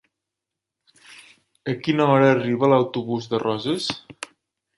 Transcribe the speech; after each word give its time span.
A 1.73 1.75
quina 1.81 2.07
hora 2.15 2.31
arriba 2.37 2.71
l'autobús 2.73 3.29
de 3.35 3.43
Roses? 3.45 3.93